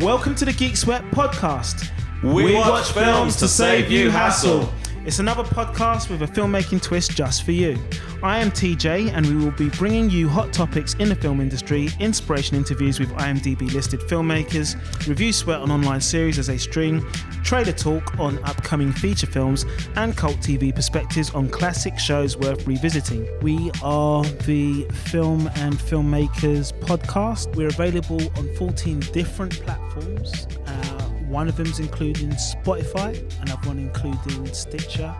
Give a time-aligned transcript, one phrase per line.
[0.00, 1.90] Welcome to the Geek Sweat podcast.
[2.22, 4.70] We watch films to save you hassle.
[5.06, 7.78] It's another podcast with a filmmaking twist just for you.
[8.24, 11.90] I am TJ, and we will be bringing you hot topics in the film industry,
[12.00, 14.74] inspiration interviews with IMDb listed filmmakers,
[15.06, 17.08] review sweat on online series as they stream,
[17.44, 19.64] trailer talk on upcoming feature films,
[19.94, 23.28] and cult TV perspectives on classic shows worth revisiting.
[23.42, 27.54] We are the Film and Filmmakers podcast.
[27.54, 30.48] We're available on 14 different platforms.
[30.66, 30.95] Uh,
[31.36, 35.14] one of them's including Spotify, another one including Stitcher,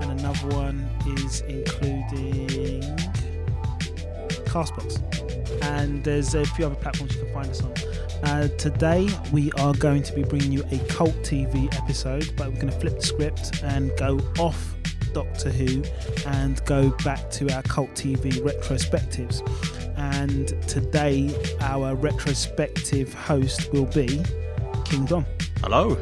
[0.00, 0.88] and another one
[1.18, 2.80] is including
[4.48, 5.02] Castbox.
[5.62, 7.72] And there's a few other platforms you can find us on.
[8.22, 12.54] Uh, today we are going to be bringing you a cult TV episode, but we're
[12.58, 14.74] going to flip the script and go off
[15.12, 15.84] Doctor Who
[16.26, 19.46] and go back to our cult TV retrospectives.
[19.98, 21.28] And today
[21.60, 24.22] our retrospective host will be
[24.86, 25.26] King Dom.
[25.62, 25.96] Hello.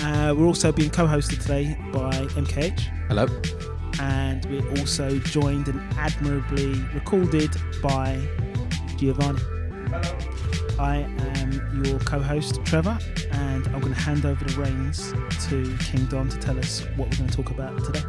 [0.00, 3.26] Uh, we're also being co-hosted today by MKH, Hello.
[4.00, 7.50] and we're also joined and admirably recorded
[7.82, 8.20] by
[8.96, 9.40] Giovanni.
[9.90, 10.18] Hello.
[10.78, 10.96] I
[11.40, 12.98] am your co-host Trevor,
[13.32, 15.12] and I'm going to hand over the reins
[15.48, 18.02] to King Don to tell us what we're going to talk about today.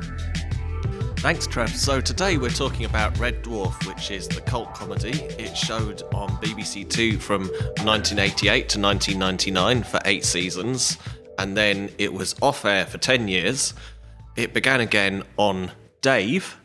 [1.22, 1.76] Thanks, Trev.
[1.76, 5.23] So today we're talking about Red Dwarf, which is the cult comedy.
[5.40, 7.48] It showed on BBC Two from
[7.82, 11.00] 1988 to 1999 for eight seasons,
[11.40, 13.73] and then it was off air for 10 years.
[14.36, 16.58] It began again on Dave,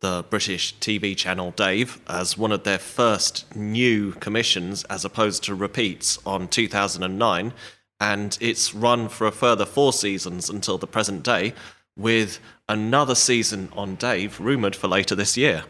[0.00, 5.54] the British TV channel Dave, as one of their first new commissions as opposed to
[5.54, 7.52] repeats on 2009,
[8.00, 11.52] and it's run for a further four seasons until the present day,
[11.94, 15.64] with another season on Dave rumoured for later this year.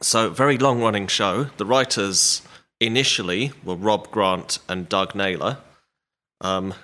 [0.00, 1.44] So, very long running show.
[1.56, 2.42] The writers
[2.80, 5.58] initially were Rob Grant and Doug Naylor.
[6.40, 6.74] Um,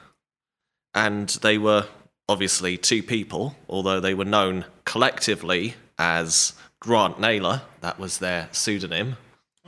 [0.94, 1.86] and they were
[2.28, 7.62] obviously two people, although they were known collectively as Grant Naylor.
[7.80, 9.16] That was their pseudonym.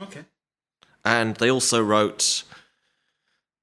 [0.01, 0.25] Okay.
[1.03, 2.43] And they also wrote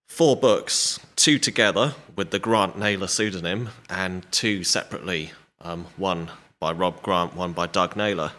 [0.06, 6.72] four books, two together with the Grant Naylor pseudonym, and two separately, um, one by
[6.72, 8.32] Rob Grant, one by Doug Naylor.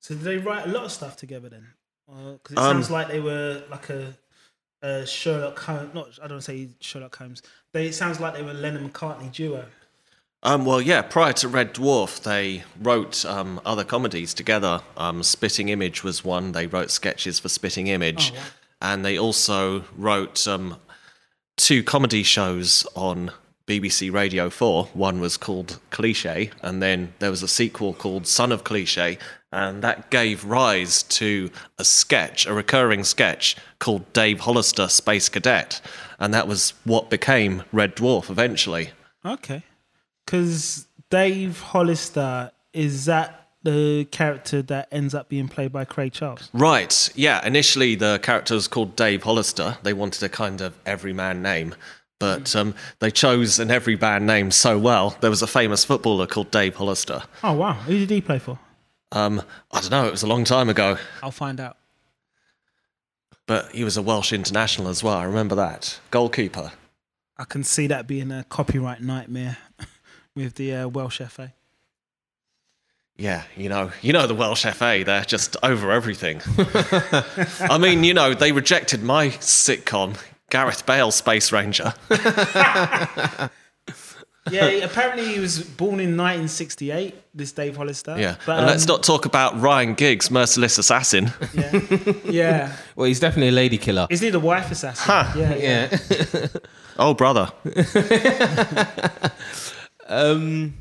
[0.00, 1.68] So did they write a lot of stuff together then?
[2.06, 4.14] Because it Um, sounds like they were like a,
[4.82, 5.94] a Sherlock Holmes.
[5.94, 7.42] Not I don't say Sherlock Holmes.
[7.72, 9.64] They it sounds like they were Lennon McCartney duo.
[10.42, 14.82] Um, well, yeah, prior to Red Dwarf, they wrote um, other comedies together.
[14.98, 16.52] Um, Spitting Image was one.
[16.52, 18.30] They wrote sketches for Spitting Image.
[18.30, 18.44] Oh, wow.
[18.84, 20.76] And they also wrote um,
[21.56, 23.30] two comedy shows on
[23.66, 24.84] BBC Radio 4.
[24.92, 29.16] One was called Cliche, and then there was a sequel called Son of Cliche.
[29.50, 35.80] And that gave rise to a sketch, a recurring sketch called Dave Hollister Space Cadet.
[36.18, 38.90] And that was what became Red Dwarf eventually.
[39.24, 39.62] Okay.
[40.26, 46.50] Because Dave Hollister is that the character that ends up being played by Craig Charles.
[46.52, 47.10] Right.
[47.14, 47.44] Yeah.
[47.46, 49.78] Initially, the character was called Dave Hollister.
[49.82, 51.74] They wanted a kind of everyman name,
[52.20, 55.16] but um, they chose an everyman name so well.
[55.20, 57.22] There was a famous footballer called Dave Hollister.
[57.42, 58.58] Oh wow, who did he play for?
[59.12, 59.42] Um,
[59.72, 60.06] I don't know.
[60.06, 61.76] It was a long time ago, I'll find out.
[63.46, 65.16] but he was a Welsh international as well.
[65.16, 66.72] I remember that goalkeeper.
[67.36, 69.58] I can see that being a copyright nightmare
[70.36, 71.52] with the uh, Welsh FA.
[73.16, 75.02] Yeah, you know, you know the Welsh FA.
[75.06, 76.40] They're just over everything.
[77.60, 80.16] I mean, you know, they rejected my sitcom,
[80.50, 81.94] Gareth Bale, Space Ranger.
[84.50, 87.14] Yeah, apparently he was born in 1968.
[87.32, 88.14] This Dave Hollister.
[88.18, 91.32] Yeah, but and let's um, not talk about Ryan Giggs, Merciless Assassin.
[91.54, 91.80] Yeah,
[92.26, 92.76] yeah.
[92.96, 94.06] Well, he's definitely a lady killer.
[94.10, 95.10] Isn't he the wife assassin?
[95.40, 95.98] Yeah, yeah.
[96.10, 96.46] Yeah.
[96.98, 97.50] Oh, brother.
[100.06, 100.74] um.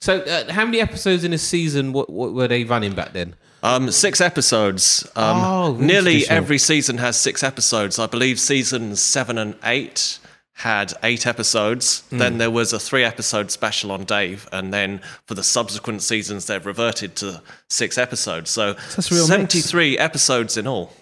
[0.00, 1.92] So, uh, how many episodes in a season?
[1.92, 3.34] What, what were they running back then?
[3.62, 5.06] Um, six episodes.
[5.14, 7.98] Um, Oh, nearly every season has six episodes.
[7.98, 10.18] I believe seasons seven and eight
[10.54, 12.00] had eight episodes.
[12.08, 12.18] Hmm.
[12.18, 14.48] Then there was a three episode special on Dave.
[14.52, 18.50] And then for the subsequent seasons, they've reverted to six episodes.
[18.50, 19.54] So that's a real mix.
[19.54, 20.92] 73 episodes in all.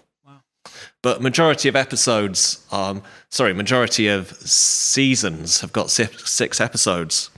[1.03, 7.31] But majority of episodes, um, sorry, majority of seasons have got six, six episodes.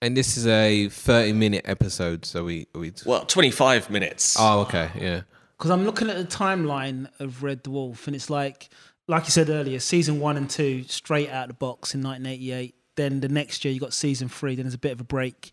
[0.00, 2.92] And this is a thirty-minute episode, so we we.
[3.04, 4.36] Well, 25 minutes.
[4.38, 5.22] Oh, okay, yeah.
[5.56, 8.68] Because I'm looking at the timeline of Red Dwarf, and it's like,
[9.08, 12.76] like you said earlier, season one and two straight out of the box in 1988.
[12.94, 14.54] Then the next year you got season three.
[14.54, 15.52] Then there's a bit of a break.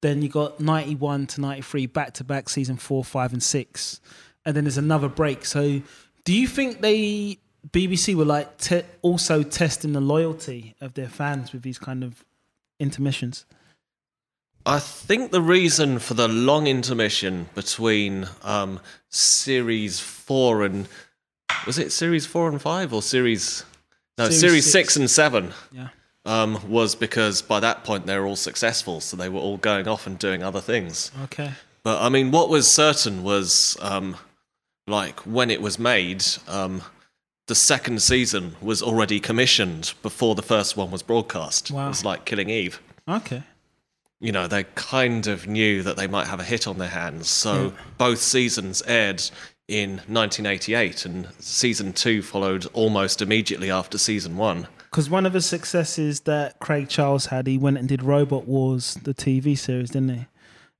[0.00, 4.00] Then you got 91 to 93 back to back season four, five, and six,
[4.46, 5.44] and then there's another break.
[5.44, 5.82] So,
[6.24, 7.38] do you think they
[7.70, 12.24] BBC were like te- also testing the loyalty of their fans with these kind of
[12.80, 13.46] intermissions.
[14.64, 20.86] I think the reason for the long intermission between um, series four and
[21.66, 23.64] was it series four and five or series
[24.18, 24.72] no Series series, six.
[24.94, 24.96] six.
[24.96, 25.88] and seven Yeah.
[26.26, 29.88] um, was because by that point they were all successful, so they were all going
[29.88, 31.10] off and doing other things.
[31.24, 31.52] Okay.
[31.82, 34.16] But I mean, what was certain was um,
[34.86, 36.82] like when it was made, um,
[37.48, 41.70] the second season was already commissioned before the first one was broadcast.
[41.70, 41.86] Wow.
[41.86, 43.42] It was like Killing Eve Okay.
[44.22, 47.28] You know, they kind of knew that they might have a hit on their hands.
[47.28, 47.70] So Yeah.
[47.98, 49.22] both seasons aired
[49.68, 54.68] in 1988, and season two followed almost immediately after season one.
[54.90, 58.96] Because one of the successes that Craig Charles had, he went and did Robot Wars,
[59.02, 60.26] the TV series, didn't he?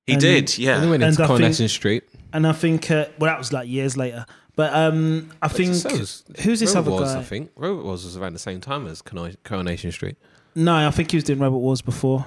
[0.07, 0.81] He And- did, And he yeah.
[0.81, 2.05] went And into I think- Coronation Street.
[2.33, 4.25] And I think, uh, well, that was like years later.
[4.55, 7.21] But um, I think So was- who's this Robot other Wars, guy?
[7.21, 10.17] I think Robot Wars was around the same time as Coronation Street.
[10.55, 12.27] No, I think he was doing Robot Wars before.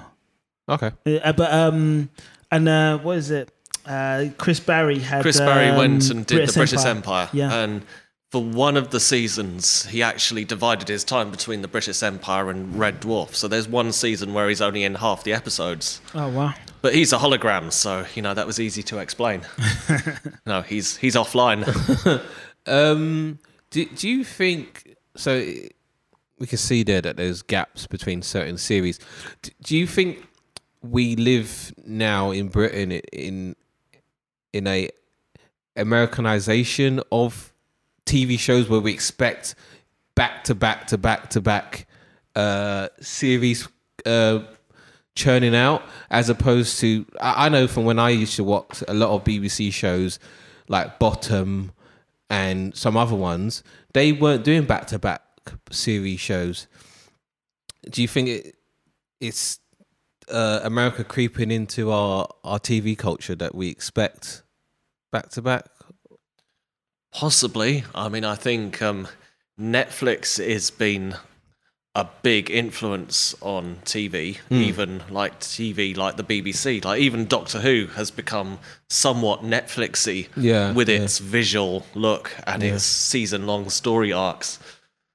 [0.68, 0.92] Okay.
[1.06, 2.10] Uh, but um,
[2.50, 3.52] and uh, what is it?
[3.84, 5.22] Uh, Chris Barrie had.
[5.22, 7.28] Chris Barrie um, went and did British the Brittas Empire.
[7.32, 7.54] Yeah.
[7.54, 7.82] And
[8.32, 12.76] for one of the seasons, he actually divided his time between the Brittas Empire and
[12.76, 13.34] Red Dwarf.
[13.34, 16.00] So there's one season where he's only in half the episodes.
[16.14, 16.54] Oh wow!
[16.82, 19.42] But he's a hologram, so, you know, that was easy to explain.
[20.46, 21.64] no, he's, he's offline.
[22.68, 23.38] Um,
[23.70, 25.38] do, do you think so?
[26.38, 28.98] We can see there that there's gaps between certain series.
[29.42, 30.26] Do, do you think
[30.90, 33.56] we live now in Britain in
[34.52, 34.90] in a
[35.76, 37.52] Americanization of
[38.06, 39.54] TV shows where we expect
[40.14, 41.86] back to back to back to back
[42.34, 43.68] uh, series
[44.04, 44.40] uh,
[45.14, 48.94] churning out, as opposed to I, I know from when I used to watch a
[48.94, 50.18] lot of BBC shows
[50.68, 51.72] like Bottom
[52.28, 53.62] and some other ones,
[53.92, 55.22] they weren't doing back to back
[55.70, 56.66] series shows.
[57.88, 58.56] Do you think it,
[59.20, 59.60] it's
[60.28, 64.42] uh, America creeping into our, our TV culture that we expect
[65.12, 65.66] back to back?
[67.12, 67.84] Possibly.
[67.94, 69.08] I mean, I think um,
[69.58, 71.16] Netflix has been
[71.94, 76.84] a big influence on TV, even like TV like the BBC.
[76.84, 78.58] Like even Doctor Who has become
[78.90, 80.96] somewhat Netflixy Yeah, with yeah.
[80.96, 84.58] its visual look and its season-long story arcs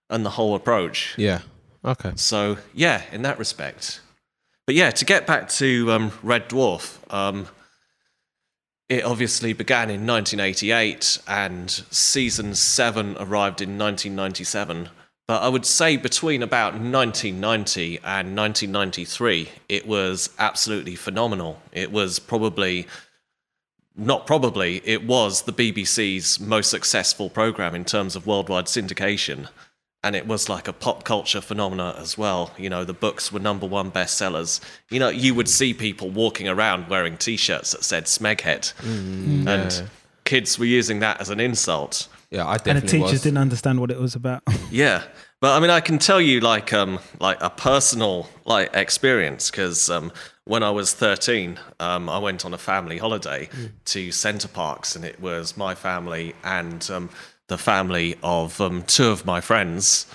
[0.10, 1.14] and the whole approach.
[1.18, 1.42] Yeah.
[1.86, 2.14] Okay.
[2.16, 4.02] So yeah, in that respect.
[4.72, 7.50] But yeah, to get back to um, Red Dwarf, um,
[8.88, 14.88] it obviously began in 1988, and season seven arrived in 1997.
[15.28, 21.62] But I would say between about 1990 and 1993, it was absolutely phenomenal.
[21.74, 22.88] It was probably
[23.98, 29.50] not probably, it was the BBC's most successful program in terms of worldwide syndication.
[30.04, 32.52] And it was like a pop culture phenomena as well.
[32.58, 34.60] You know, the books were number one bestsellers.
[34.90, 38.74] You know, you would see people walking around wearing t shirts that said Smeghead.
[38.84, 39.88] and yeah.
[40.26, 42.08] kids were using that as an insult.
[42.32, 43.22] Yeah, I definitely And the teachers was.
[43.22, 44.42] didn't understand what it was about.
[44.72, 45.04] Yeah,
[45.42, 49.90] but I mean, I can tell you like um like a personal like experience because
[49.90, 50.12] um
[50.46, 53.50] when I was thirteen, um I went on a family holiday
[53.86, 57.10] to Center Parcs, and it was my family and um
[57.52, 60.08] the family of um two of my friends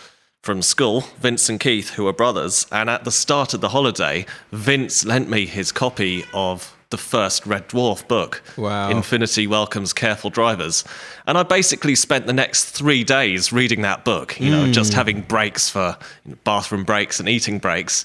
[0.42, 2.66] from school, Vince and Keith, who were brothers.
[2.70, 7.46] And at the start of the holiday, Vince lent me his copy of the first
[7.46, 8.42] Red Dwarf book.
[8.56, 8.90] Wow.
[8.90, 10.84] Infinity Welcomes Careful Drivers.
[11.26, 15.22] And I basically spent the next three days reading that book, you know, just having
[15.22, 18.04] breaks for you know, bathroom breaks and eating breaks.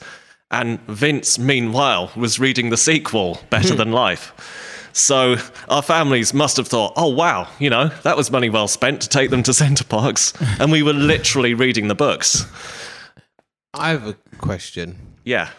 [0.49, 4.33] And Vince, meanwhile, was reading the sequel, Better Than Life.
[4.93, 5.35] So
[5.69, 9.09] our families must have thought, oh, wow, you know, that was money well spent to
[9.09, 10.33] take them to Center Parcs.
[10.59, 12.45] And we were literally reading the books.
[13.73, 14.97] I have a question.
[15.23, 15.49] Yeah.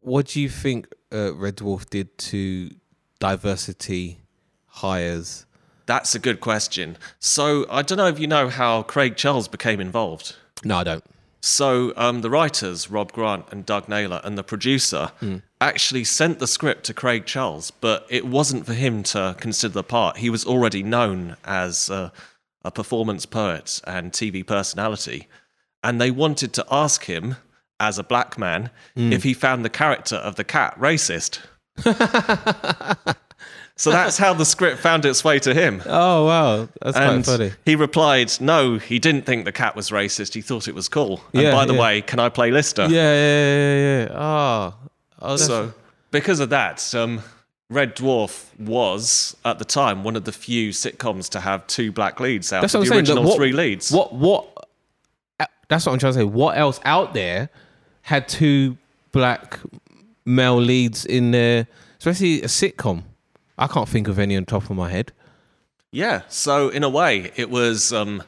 [0.00, 2.70] What do you think uh, Red Dwarf did to
[3.18, 4.20] diversity
[4.66, 5.44] hires?
[5.86, 6.96] That's a good question.
[7.18, 10.36] So I don't know if you know how Craig Charles became involved.
[10.64, 11.04] No, I don't.
[11.40, 15.12] So um, the writers, Rob Grant and Doug Naylor, and the producer
[15.60, 19.82] actually sent the script to Craig Charles, but it wasn't for him to consider the
[19.84, 20.16] part.
[20.18, 22.12] He was already known as a,
[22.64, 25.28] a performance poet and TV personality.
[25.84, 27.36] And they wanted to ask him,
[27.80, 31.38] as a black man, if he found the character of the cat racist.
[33.78, 35.80] so that's how the script found its way to him.
[35.86, 37.52] Oh wow, that's And quite funny.
[37.64, 40.34] he replied, no, he didn't think the cat was racist.
[40.34, 41.22] He thought it was cool.
[41.32, 41.80] And Yeah, by the yeah.
[41.80, 42.82] way, can I play Lister?
[42.82, 44.08] Yeah, yeah, yeah, yeah.
[44.12, 44.74] Oh,
[45.22, 45.72] oh So
[46.10, 47.22] because of that, um,
[47.70, 52.18] Red Dwarf was at the time one of the few sitcoms to have two black
[52.20, 52.98] leads out That's of the saying.
[53.00, 53.90] original what, three leads.
[53.92, 54.46] What what?
[55.68, 56.24] That's what I'm trying to say.
[56.24, 57.50] What else out there
[58.02, 58.76] had two
[59.12, 59.60] black
[60.24, 61.66] male leads in there,
[61.98, 63.02] especially a sitcom?
[63.58, 65.12] I can't think of any on top of my head.
[65.90, 67.92] Yeah, so in a way, it was.
[67.92, 68.22] Um,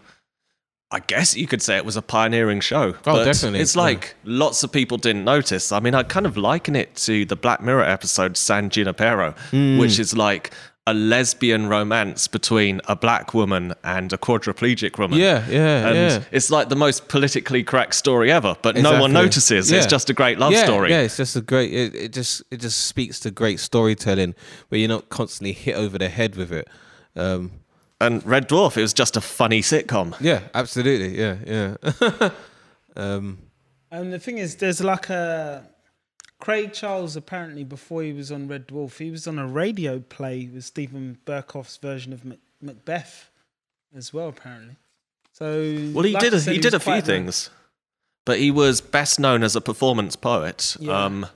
[0.93, 2.95] I guess you could say it was a pioneering show.
[2.95, 3.83] Oh, but definitely, It's yeah.
[3.83, 5.71] like lots of people didn't notice.
[5.71, 9.79] I mean, I kind of liken it to the Black Mirror episode San Junipero, Hmm.
[9.79, 10.51] which is like
[10.91, 15.19] a lesbian romance between a black woman and a quadriplegic woman.
[15.19, 16.23] Yeah, yeah, and yeah.
[16.33, 19.13] it's like the most politically correct story ever, but no one Exactly.
[19.23, 19.73] notices.
[19.73, 20.91] It's just a great love yeah, story.
[20.91, 21.73] Yeah, it's just a great.
[21.73, 24.35] It, it just it just speaks to great storytelling
[24.69, 26.67] where you're not constantly hit over the head with it.
[27.17, 27.53] Um,
[28.01, 30.15] And Red Dwarf, it was just a funny sitcom.
[30.21, 31.19] yeah, absolutely.
[31.19, 32.31] Yeah, yeah.
[32.97, 33.39] um,
[33.91, 35.69] And the thing is, there's like a
[36.41, 37.17] Craig Charles.
[37.17, 41.19] Apparently, before he was on Red Dwarf, he was on a radio play with Steven
[41.27, 42.25] Berkoff's version of
[42.61, 43.31] Macbeth
[43.95, 44.29] as well.
[44.29, 44.77] Apparently,
[45.33, 45.47] so
[45.95, 46.35] Well, he like did.
[46.35, 47.51] I A, said, he did a few quite things,
[48.25, 50.77] but he was best known as a performance poet.
[50.81, 51.05] Yeah.
[51.05, 51.27] Um,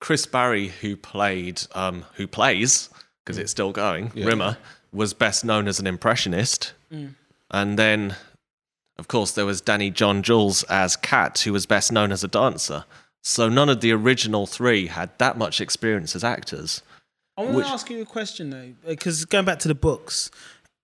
[0.00, 2.90] Chris Barrie, who played, um, who plays,
[3.24, 4.26] because it's still going, Yeah.
[4.26, 4.58] Rimmer,
[4.92, 7.14] was best known as an impressionist, Mm.
[7.50, 8.14] and then,
[8.98, 12.28] of course, there was Danny John Jules as Cat, who was best known as a
[12.28, 12.84] dancer.
[13.28, 16.82] So none of the original three had that much experience as actors.
[17.36, 20.30] I want Which- to ask you a question though, because going back to the books,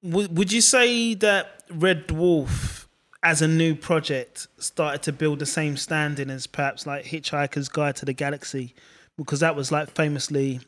[0.03, 2.87] would would you say that Red Dwarf,
[3.23, 7.95] as a new project, started to build the same standing as perhaps like Hitchhiker's Guide
[7.97, 8.75] to the Galaxy,
[9.17, 10.61] because that was like famously.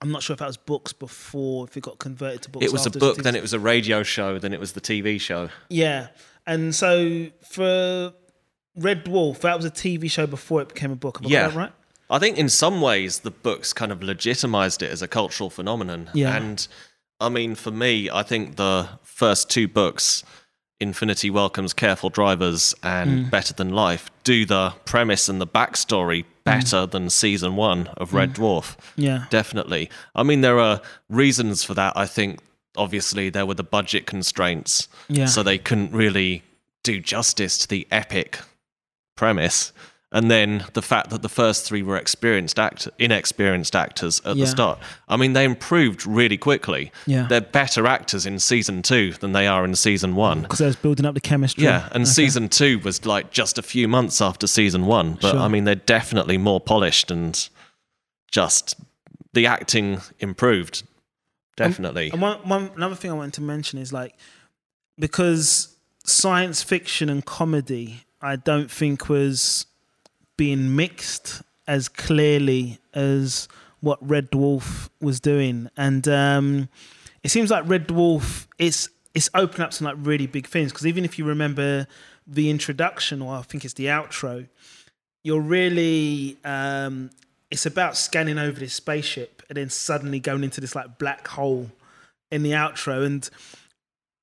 [0.00, 2.66] I'm not sure if that was books before, if it got converted to books.
[2.66, 5.20] It was a book, then it was a radio show, then it was the TV
[5.20, 5.50] show.
[5.68, 6.08] Yeah,
[6.44, 8.12] and so for
[8.76, 11.20] Red Dwarf, that was a TV show before it became a book.
[11.22, 11.54] Have Yeah.
[11.54, 11.72] right?
[12.10, 16.10] I think in some ways the books kind of legitimized it as a cultural phenomenon.
[16.12, 16.36] Yeah.
[16.36, 16.66] And
[17.20, 20.22] I mean, for me, I think the first two books,
[20.80, 23.30] Infinity Welcomes Careful Drivers and mm.
[23.30, 26.26] Better Than Life, do the premise and the backstory mm.
[26.44, 28.36] better than season one of Red mm.
[28.36, 28.76] Dwarf.
[28.96, 29.88] Yeah, Definitely.
[30.14, 31.94] I mean, there are reasons for that.
[31.96, 32.40] I think
[32.76, 34.88] obviously there were the budget constraints.
[35.08, 35.26] Yeah.
[35.26, 36.42] So they couldn't really
[36.82, 38.40] do justice to the epic
[39.22, 39.72] premise.
[40.14, 44.44] And then the fact that the first three were experienced act- inexperienced actors at Yeah.
[44.44, 44.78] the start.
[45.08, 46.92] I mean, they improved really quickly.
[47.06, 47.26] Yeah.
[47.30, 50.42] They're better actors in season two than they are in season one.
[50.42, 51.64] because I was building up the chemistry.
[51.64, 52.10] Yeah, and Okay.
[52.20, 55.16] season two was like just a few months after season one.
[55.22, 55.40] But Sure.
[55.40, 57.32] I mean, they're definitely more polished and
[58.30, 58.74] just
[59.32, 60.82] the acting improved.
[61.56, 62.10] Definitely.
[62.10, 64.14] And one, one another thing I wanted to mention is like
[64.98, 65.68] because
[66.04, 69.66] science fiction and comedy, I don't think was
[70.36, 73.48] being mixed as clearly as
[73.80, 76.68] what Red Dwarf was doing, and um,
[77.22, 80.72] it seems like Red Dwarf it's it's opened up some like really big things.
[80.72, 81.86] Because even if you remember
[82.26, 84.48] the introduction or I think it's the outro,
[85.22, 87.10] you're really um,
[87.50, 91.70] it's about scanning over this spaceship and then suddenly going into this like black hole
[92.30, 93.04] in the outro.
[93.04, 93.28] And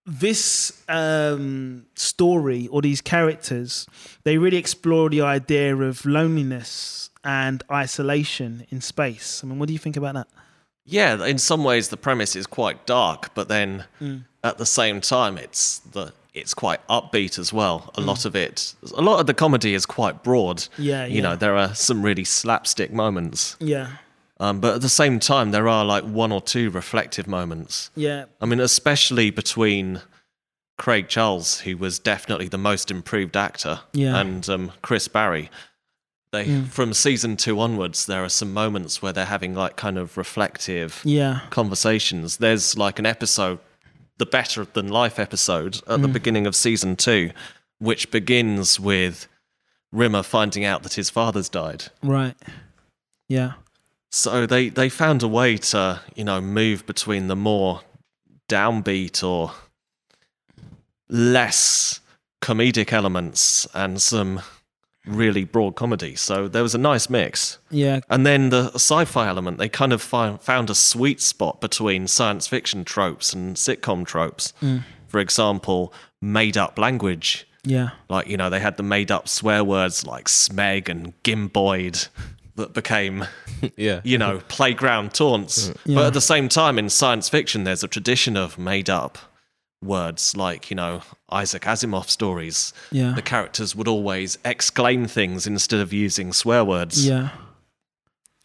[0.10, 3.88] this um, story or these characters
[4.24, 9.74] they really explore the idea of loneliness and isolation in space i mean what do
[9.74, 10.28] you think about that
[10.86, 13.86] Yeah, in some ways the premise is quite dark, but then
[14.44, 17.92] at the same time it's the it's quite upbeat as well.
[17.96, 20.68] A lot of it, a lot of the comedy is quite broad.
[20.78, 21.22] Yeah, you yeah.
[21.22, 23.88] know there are some really slapstick moments, yeah
[24.40, 27.92] um, but at the same time there are like one or two reflective moments.
[27.96, 30.02] yeah I mean, especially between
[30.78, 34.18] Craig Charles, who was definitely the most improved actor, Yeah.
[34.18, 35.50] And um, Chris Barrie.
[36.32, 40.16] They from season two onwards, there are some moments where they're having like kind of
[40.16, 42.38] reflective yeah conversations.
[42.38, 43.58] There's like an episode,
[44.20, 46.14] the Better Than Life episode at the Mm.
[46.14, 47.32] beginning of season two,
[47.80, 49.28] which begins with
[49.92, 51.86] Rimmer finding out that his father's died.
[52.04, 52.36] right
[53.28, 53.54] yeah
[54.12, 57.82] So they, they found a way to, you know, move between the more
[58.48, 59.52] downbeat or
[61.10, 62.00] less
[62.42, 64.42] comedic elements and some
[65.06, 66.16] really broad comedy.
[66.16, 67.58] So there was a nice mix.
[67.70, 72.08] yeah And then the sci-fi element, they kind of fi- found a sweet spot between
[72.08, 74.54] science fiction tropes and sitcom tropes.
[74.62, 74.84] Mm.
[75.08, 77.48] For example, made-up language.
[77.64, 82.08] yeah Like, you know, they had the made-up swear words like smeg and gimboid
[82.60, 83.26] that became
[83.76, 84.02] yeah.
[84.04, 85.74] you know, playground taunts.
[85.86, 85.96] Yeah.
[85.96, 89.18] But at the same time, in science fiction, there's a tradition of made up
[89.82, 91.02] words like, you know,
[91.32, 92.74] Isaac Asimov stories.
[92.92, 93.14] Yeah.
[93.16, 97.08] The characters would always exclaim things instead of using swear words.
[97.08, 97.30] yeah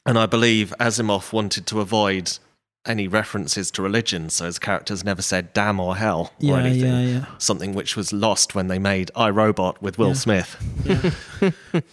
[0.06, 2.38] And I believe Asimov wanted to avoid
[2.86, 6.84] any references to religion, so his characters never said damn or hell or anything.
[6.92, 7.24] yeah, yeah.
[7.38, 10.14] Something which was lost when they made iRobot with Will Yeah.
[10.14, 10.56] Smith.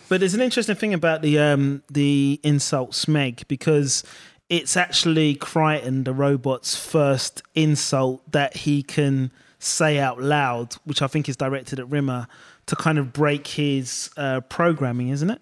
[0.10, 4.04] But there's an interesting thing about the um, the insult Smeg because
[4.50, 11.08] it's actually Kryten, the robot's first insult that he can say out loud, which I
[11.08, 12.28] think is directed at Rimmer
[12.68, 15.42] to kind of break his uh, programming, isn't it?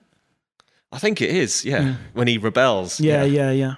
[0.92, 1.96] I think it is, yeah.
[2.14, 3.00] When he rebels.
[3.00, 3.76] Yeah, yeah, yeah.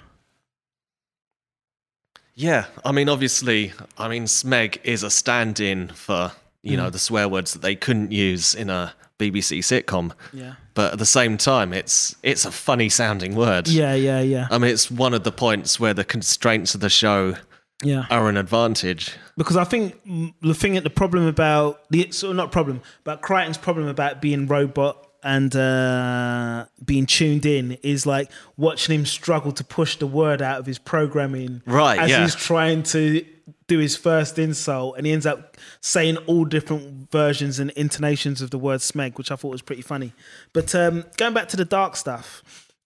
[2.34, 6.82] Yeah, I mean, obviously, I mean, Smeg is a stand-in for you Mm.
[6.82, 10.54] know the swear words that they couldn't use in a BBC sitcom, Yeah.
[10.74, 13.68] but at the same time, it's it's a funny sounding word.
[13.68, 14.46] Yeah, yeah, yeah.
[14.50, 17.36] I mean, it's one of the points where the constraints of the show
[17.82, 18.04] Yeah.
[18.10, 19.10] are an advantage.
[19.36, 19.98] because I think
[20.42, 25.06] the thing the problem about the so not problem, but Kryten's problem about being robot
[25.22, 30.58] and uh, being tuned in is like watching him struggle to push the word out
[30.58, 31.62] of his programming.
[31.66, 32.22] Right, As yeah.
[32.22, 33.24] he's trying to
[33.68, 38.50] do his first insult, and he ends up saying all different versions and intonations of
[38.50, 40.12] the word smeg, which I thought was pretty funny.
[40.52, 42.42] But um, going back to the dark stuff,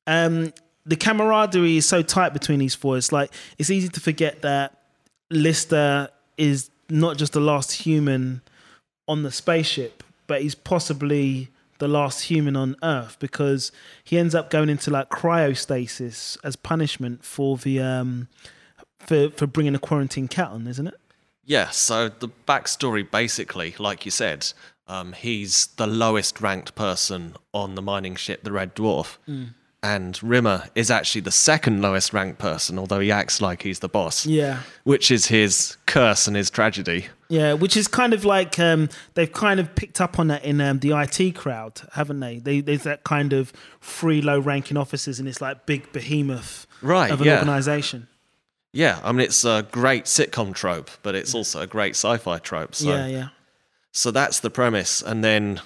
[0.07, 0.53] um,
[0.85, 2.97] the camaraderie is so tight between these four.
[2.97, 4.79] It's like it's easy to forget that
[5.31, 8.43] Lister is not just the last human
[9.09, 11.49] on the spaceship, but he's possibly
[11.79, 13.73] the last human on Earth because
[14.05, 18.29] he ends up going into like cryostasis as punishment for the um
[18.99, 20.95] for for bringing a quarantine cat on, isn't it?
[21.45, 24.53] Yeah, so the backstory basically, like you said,
[24.89, 29.19] um, he's the lowest ranked person on the mining ship, the Red Dwarf.
[29.87, 33.89] And Rimmer is actually the second lowest ranked person, although he acts like he's the
[33.89, 34.61] boss, Yeah.
[34.83, 37.07] which is his curse and his tragedy.
[37.29, 40.61] Yeah, which is kind of like um, they've kind of picked up on that in
[40.61, 42.39] um, the IT crowd, haven't they?
[42.41, 42.61] they?
[42.61, 47.27] There's that kind of free low-ranking officers, and it's like big behemoth Right, of an
[47.29, 47.39] yeah.
[47.39, 48.09] organization.
[48.73, 52.39] Yeah, I mean, it's a great sitcom trope, but it's also a great sci fi
[52.39, 52.75] trope.
[52.75, 53.29] So, yeah, yeah,
[53.93, 55.01] so that's the premise.
[55.01, 55.61] And then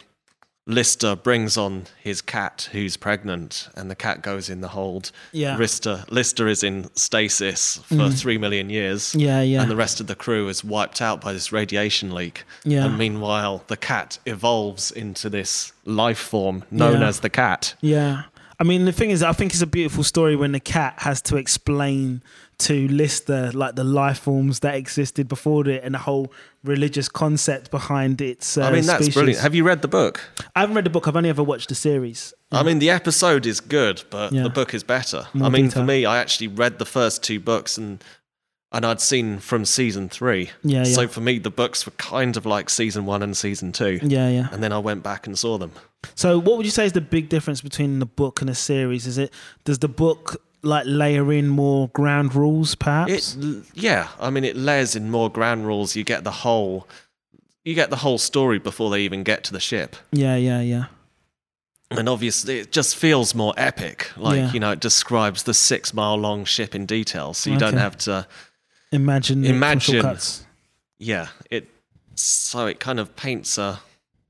[0.71, 5.11] Lister brings on his cat who's pregnant, and the cat goes in the hold.
[5.33, 5.57] Yeah.
[5.57, 5.59] Mm.
[5.59, 9.15] Lister, Lister is in stasis for three million years.
[9.15, 9.63] Yeah, yeah.
[9.63, 12.45] And the rest of the crew is wiped out by this radiation leak.
[12.65, 12.85] Yeah.
[12.87, 17.09] And meanwhile, the cat evolves into this life form known Yeah.
[17.09, 17.75] as the cat.
[17.81, 18.23] yeah.
[18.59, 21.23] I mean, the thing is, I think it's a beautiful story when the cat has
[21.23, 22.23] to explain
[22.61, 26.33] to list the like the life forms that existed before it and the whole
[26.65, 28.57] religious concept behind its.
[28.57, 29.15] Uh, I mean, that's species.
[29.15, 29.41] brilliant.
[29.43, 30.21] Have you read the book?
[30.55, 31.09] I haven't read the book.
[31.09, 32.33] I've only ever watched the series.
[32.53, 34.43] I mean, the episode is good, but Yeah.
[34.43, 35.27] the book is better.
[35.35, 35.83] More I mean, detail.
[35.83, 38.03] for me, I actually read the first two books and
[38.73, 40.51] and I'd seen from season three.
[40.63, 41.07] Yeah, So yeah.
[41.09, 43.99] for me, the books were kind of like season one and season two.
[44.01, 44.49] Yeah, yeah.
[44.53, 45.73] And then I went back and saw them.
[46.15, 49.09] So, what would you say is the big difference between the book and the series?
[49.09, 49.33] Is it
[49.65, 53.37] does the book like layer in more ground rules, perhaps?
[53.37, 55.97] It, yeah, I mean, it layers in more ground rules.
[55.97, 56.87] You get the whole,
[57.65, 59.97] you get the whole story before they even get to the ship.
[60.13, 60.85] yeah, yeah, yeah,
[61.91, 64.11] And obviously, it just feels more epic.
[64.17, 64.53] Like, Yeah.
[64.53, 67.35] you know, it describes the six mile long ship in detail.
[67.35, 68.27] So you don't have to,
[68.93, 70.19] Imagine, Imagine.
[70.99, 71.69] yeah, it,
[72.17, 73.81] so it kind of paints a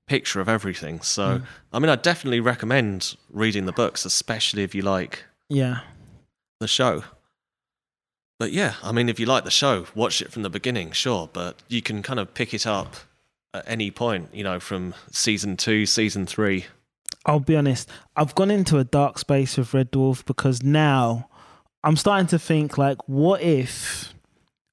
[0.06, 1.00] picture of everything.
[1.00, 1.44] So, Mm.
[1.72, 5.80] I mean, I definitely recommend reading the books, especially if you like Yeah,
[6.60, 7.02] the show.
[8.38, 11.28] But yeah, I mean, if you like the show, watch it from the beginning, sure.
[11.30, 12.94] But you can kind of pick it up
[13.52, 16.66] at any point, you know, from season two, season three.
[17.26, 17.90] I'll be honest.
[18.16, 21.28] I've gone into a dark space with Red Dwarf because now
[21.84, 24.14] I'm starting to think like, what if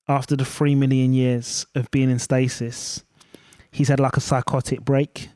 [0.07, 3.03] after the three million years of being in stasis,
[3.71, 5.29] he's had like a psychotic break,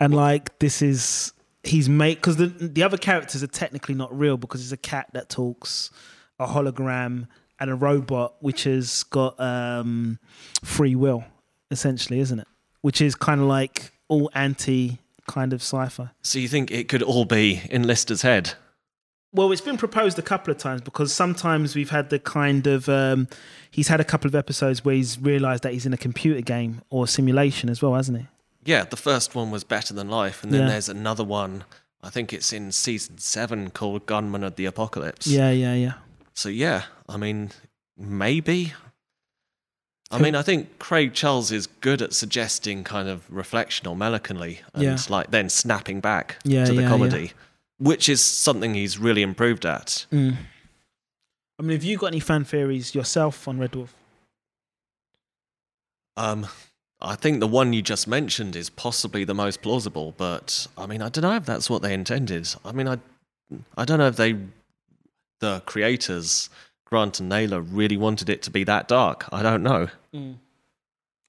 [0.00, 1.32] and like this is
[1.66, 5.08] he's made because the the other characters are technically not real because it's a cat
[5.12, 5.90] that talks,
[6.38, 10.18] a hologram, and a robot which has got um,
[10.62, 11.24] free will,
[11.70, 12.48] essentially, isn't it?
[12.80, 16.10] Which is kind of like all anti kind of sci-fi.
[16.22, 18.54] So you think it could all be in Lister's head?
[19.32, 22.88] Well, it's been proposed a couple of times because sometimes we've had the kind of
[22.88, 23.28] um,
[23.70, 26.80] he's had a couple of episodes where he's realised that he's in a computer game
[26.90, 28.26] or simulation as well, hasn't he?
[28.66, 30.68] Yeah, the first one was better than life, and then Yeah.
[30.68, 31.64] there's another one.
[32.02, 35.26] I think it's in season seven called Gunmen of the Apocalypse.
[35.26, 35.94] Yeah, yeah, yeah.
[36.34, 37.52] So yeah, I mean,
[37.96, 38.74] maybe.
[40.10, 44.60] I mean, I think Craig Charles is good at suggesting kind of reflection or melancholy,
[44.74, 44.98] and Yeah.
[45.08, 47.32] like then snapping back Yeah, to the yeah, comedy,
[47.78, 50.06] which is something he's really improved at.
[50.12, 50.36] Mm.
[51.58, 53.88] I mean, have you got any fan theories yourself on Red Dwarf?
[56.16, 56.46] Um,
[57.00, 61.02] I think the one you just mentioned is possibly the most plausible, but I mean,
[61.02, 62.48] I don't know if that's what they intended.
[62.64, 62.98] I mean, I,
[63.76, 64.36] I don't know if they,
[65.40, 66.48] the creators,
[66.86, 69.28] Grant and Naylor really wanted it to be that dark.
[69.30, 69.88] I don't know.
[70.14, 70.36] Mm.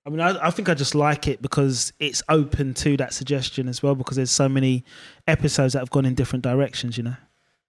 [0.05, 3.67] I mean, I, I think I just like it because it's open to that suggestion
[3.67, 3.93] as well.
[3.93, 4.85] Because there's so many
[5.27, 6.97] episodes that have gone in different directions.
[6.97, 7.15] You know.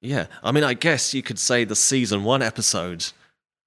[0.01, 3.07] Yeah, I mean, I guess you could say the season one episode,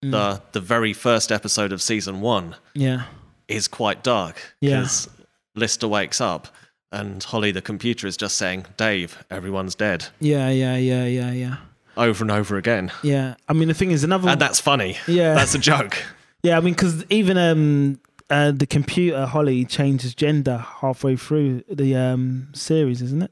[0.02, 0.42] the mm.
[0.54, 3.04] the very first episode of season one, Yeah.
[3.52, 4.82] Is quite dark Yeah.
[4.82, 5.10] because
[5.56, 6.48] Lister wakes up
[6.92, 10.50] and Holly, the computer, is just saying, "Dave, everyone's dead," Yeah.
[10.50, 10.76] Yeah.
[10.78, 11.06] Yeah.
[11.06, 11.32] Yeah.
[11.32, 11.58] Yeah.
[11.98, 13.36] over and over again, Yeah.
[13.50, 14.30] I mean, the thing is, another.
[14.30, 14.98] and that's funny.
[15.08, 15.34] Yeah.
[15.34, 16.02] that's a joke.
[16.44, 21.96] Yeah, I mean, because even um, uh, the computer Holly changes gender halfway through the
[21.96, 23.32] um series, isn't it?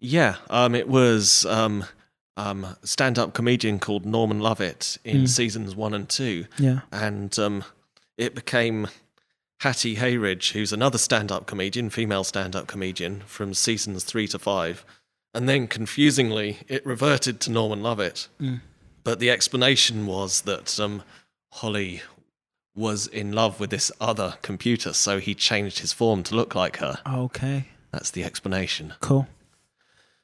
[0.00, 1.84] Yeah, um, it was um,
[2.36, 5.28] um, stand-up comedian called Norman Lovett in Mm.
[5.28, 6.80] seasons one and two, Yeah.
[6.92, 7.64] and um,
[8.16, 8.88] it became
[9.60, 14.84] Hattie Hayridge, who's another stand-up comedian, female stand-up comedian from seasons three to five,
[15.32, 18.28] and then confusingly it reverted to Norman Lovett.
[18.40, 18.60] Mm.
[19.02, 21.02] But the explanation was that um,
[21.52, 22.02] Holly
[22.74, 26.78] was in love with this other computer, so he changed his form to look like
[26.78, 26.98] her.
[27.06, 27.68] Okay.
[27.92, 28.94] That's the explanation.
[29.00, 29.28] Cool.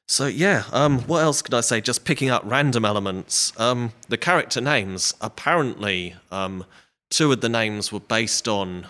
[0.09, 1.81] So yeah, um, what else could I say?
[1.81, 3.53] Just picking up random elements.
[3.59, 5.14] Um, the character names.
[5.20, 6.64] Apparently, um,
[7.11, 8.87] two of the names were based on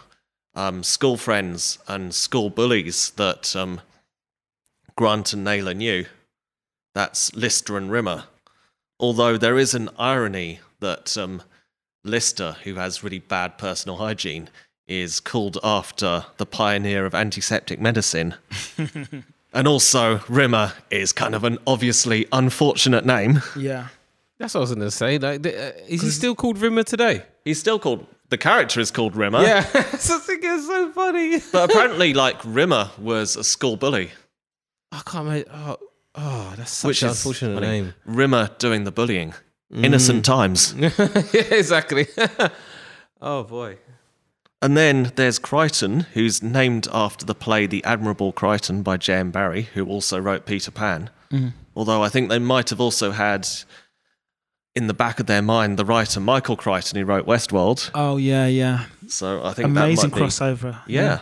[0.55, 3.81] um, school friends and school bullies that um,
[4.97, 6.07] Grant and Naylor knew.
[6.95, 8.25] That's Lister and Rimmer.
[8.99, 11.43] Although there is an irony that um,
[12.05, 14.49] Lister, who has really bad personal hygiene,
[14.87, 18.35] is called after the pioneer of antiseptic medicine.
[19.53, 23.43] And also, Rimmer is kind of an obviously unfortunate name.
[23.57, 23.89] Yeah.
[24.41, 25.19] That's what I was going to say.
[25.19, 27.23] Like, uh, is he still called Rimmer today?
[27.45, 29.43] He's still called, the character is called Rimmer.
[29.43, 29.63] Yeah,
[29.99, 31.41] so I think it's so funny.
[31.53, 34.11] But apparently, like, Rimmer was a school bully,
[34.93, 35.47] I can't make.
[35.53, 35.77] Oh,
[36.15, 37.67] oh that's such which an unfortunate funny.
[37.67, 37.95] name.
[38.05, 39.35] Rimmer doing the bullying.
[39.73, 40.75] Innocent times.
[40.79, 40.91] yeah,
[41.33, 42.09] exactly.
[43.21, 43.79] oh boy.
[44.61, 49.31] And then there's Kryten, who's named after the play The Admirable Crichton by J.M.
[49.31, 51.11] Barrie, who also wrote Peter Pan.
[51.77, 53.49] Although I think they might have also had
[54.81, 57.91] in the back of their mind the writer Michael Crichton, who wrote Westworld.
[57.95, 58.87] Oh yeah, yeah.
[59.09, 60.79] So I think Amazing might be, crossover.
[60.87, 61.21] Yeah.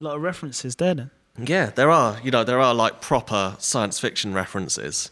[0.00, 1.10] A lot of references there then.
[1.38, 2.16] Yeah, there are.
[2.22, 5.10] You know, there are like proper science fiction references.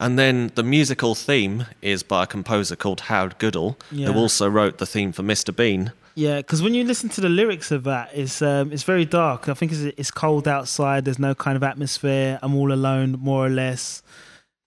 [0.00, 4.08] And then the musical theme is by a composer called Howard Goodall, Yeah.
[4.12, 5.54] who also wrote the theme for Mr.
[5.54, 5.92] Bean.
[6.16, 9.48] Yeah, because when you listen to the lyrics of that, it's um, it's very dark.
[9.48, 11.04] I think it's, it's cold outside.
[11.04, 12.38] There's no kind of atmosphere.
[12.42, 14.02] I'm all alone, more or less.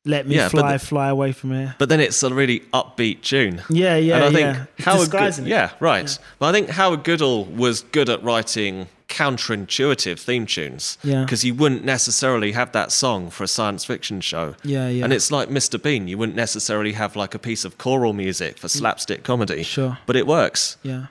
[0.07, 1.75] Let me Yeah, fly, the- fly away from here.
[1.77, 3.61] But then it's a really upbeat tune.
[3.69, 4.85] Yeah, yeah, and I think yeah.
[4.85, 5.55] Howard disguising Good- it.
[5.55, 6.17] yeah, right.
[6.39, 10.97] But I think Howard Goodall was good at writing counterintuitive theme tunes.
[11.03, 11.23] Yeah.
[11.23, 14.55] Because you wouldn't necessarily have that song for a science fiction show.
[14.63, 15.03] Yeah, yeah.
[15.03, 15.81] And it's like Mr.
[15.81, 16.07] Bean.
[16.07, 18.77] You wouldn't necessarily have like a piece of choral music for mm.
[18.77, 19.63] slapstick comedy.
[19.63, 19.97] Sure.
[20.05, 20.77] But it works.
[20.83, 21.07] Yeah.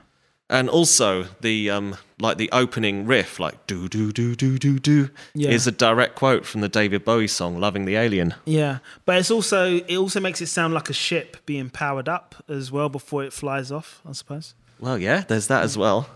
[0.49, 5.09] And also the um like the opening riff, like do do do do do do,
[5.33, 5.49] Yeah.
[5.49, 9.29] is a direct quote from the David Bowie song "Loving the Alien." Yeah, but it's
[9.29, 13.25] also it also makes it sound like a ship being powered up as well before
[13.25, 14.01] it flies off.
[14.07, 14.55] I suppose.
[14.79, 16.09] Well, yeah, there's that as well.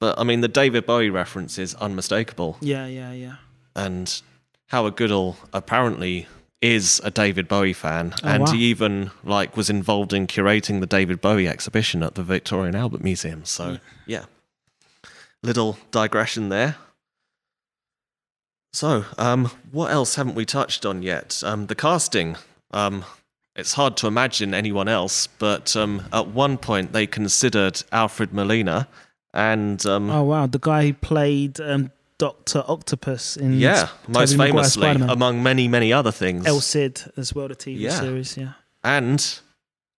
[0.00, 3.34] But I mean, the David Bowie reference is unmistakable, Yeah, yeah, yeah.
[3.76, 4.22] and
[4.68, 6.26] Howard Goodall apparently
[6.62, 8.52] is a David Bowie fan, Oh, and wow.
[8.52, 12.76] he even like was involved in curating the David Bowie exhibition at the Victoria and
[12.76, 13.44] Albert Museum.
[13.44, 14.24] So yeah,
[15.42, 16.76] little digression there.
[18.72, 21.42] So, um, what else haven't we touched on yet?
[21.44, 22.36] Um, the casting.
[22.70, 23.04] Um,
[23.56, 28.86] it's hard to imagine anyone else, but um, at one point they considered Alfred Molina,
[29.34, 34.36] and um, Oh wow, the guy who played um, Doctor Octopus in yeah, Tobey most
[34.36, 35.08] Maguire's famously, Spider-Man.
[35.10, 37.98] among many, many other things, El Cid as well, the TV Yeah.
[37.98, 38.36] series.
[38.36, 38.52] Yeah,
[38.84, 39.40] and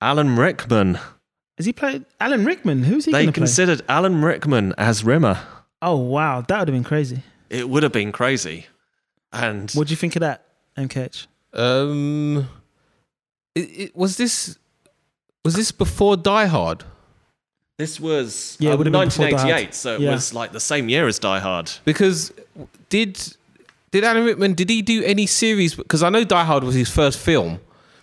[0.00, 0.98] Alan Rickman.
[1.58, 2.84] is he played Alan Rickman?
[2.84, 3.40] Who's he They going to play?
[3.46, 5.38] considered Alan Rickman as Rimmer.
[5.82, 7.22] Oh wow, that would have been crazy.
[7.50, 8.66] It would have been crazy,
[9.32, 10.44] and What do you think of that,
[10.78, 11.26] MKH?
[11.52, 12.48] Um,
[13.54, 14.58] it, it, was this
[15.44, 16.84] was this before Die Hard?
[17.82, 19.48] This was Yeah, it uh, would have been before Die Hard.
[19.50, 20.12] 1988, so it Yeah.
[20.12, 21.70] was like the same year as Die Hard.
[21.84, 22.32] Because
[22.88, 23.18] did
[23.90, 25.74] did Alan Rickman did he do any series?
[25.74, 27.58] Because I know Die Hard was his first film,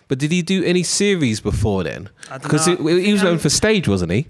[0.08, 2.08] but did he do any series before then?
[2.42, 2.76] Because know.
[2.86, 4.26] he was known for stage, wasn't he?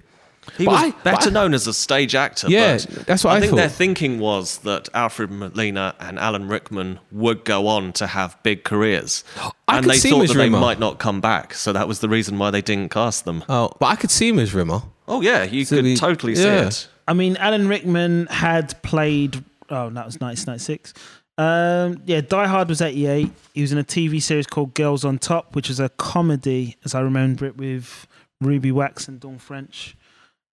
[0.57, 2.47] He But was I- better I- known as a stage actor.
[2.49, 6.99] Yeah, but that's what I think their thinking was that Alfred Molina and Alan Rickman
[7.11, 10.37] would go on to have big careers, I and could they see thought as that
[10.39, 11.53] they might not come back.
[11.53, 13.43] So that was the reason why they didn't cast them.
[13.47, 14.81] Oh, but I could see him as Rimmer.
[15.11, 16.67] Oh yeah, you So could we- totally see yeah.
[16.67, 16.87] it.
[17.07, 19.43] I mean, Alan Rickman had played.
[19.69, 20.93] Oh, that was 1996.
[21.37, 23.29] Um, yeah, Die Hard was 88.
[23.53, 26.93] He was in a TV series called Girls on Top, which was a comedy, as
[26.95, 28.07] I remember it, with
[28.41, 29.95] Ruby Wax and Dawn French.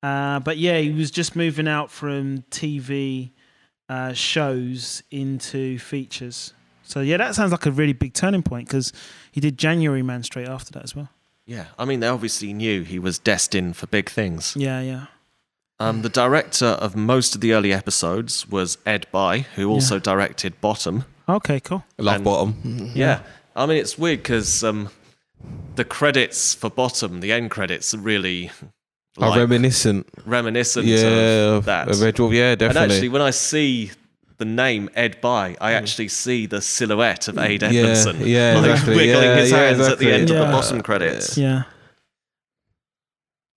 [0.03, 3.31] Uh, but yeah, he was just moving out from TV
[3.88, 6.55] uh, shows into features.
[6.85, 8.92] So yeah, that sounds like a really big turning point because
[9.33, 11.09] he did January Man straight after that as well.
[11.49, 14.55] Yeah, I mean, they obviously knew he was destined for big things.
[14.55, 15.07] Yeah, yeah.
[15.81, 20.01] Um, the director of most of the early episodes was Ed Bye, who also Yeah.
[20.03, 21.05] directed Bottom.
[21.27, 21.85] Okay, cool.
[21.97, 22.91] Love And- bottom.
[22.95, 23.21] Yeah.
[23.57, 24.91] I mean, it's weird because um,
[25.77, 28.51] the credits for Bottom, the end credits, are really
[29.19, 30.07] Are like, reminiscent.
[30.27, 31.89] reminiscent Yeah, of of, that.
[31.89, 32.35] of Red Dwarf.
[32.35, 32.83] Yeah, definitely.
[32.83, 33.91] and actually, when I see
[34.38, 38.70] the name Ed Bye, I actually see the silhouette of Ade Yeah, Edmondson yeah, like,
[38.70, 38.96] exactly.
[38.96, 40.12] wiggling Yeah, his yeah, hands at the exactly.
[40.12, 41.37] end of the bottom credits.
[41.37, 41.64] Yeah.